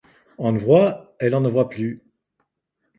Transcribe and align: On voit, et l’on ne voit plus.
On 0.39 0.53
voit, 0.53 1.13
et 1.19 1.29
l’on 1.29 1.41
ne 1.41 1.47
voit 1.47 1.69
plus. 1.69 2.01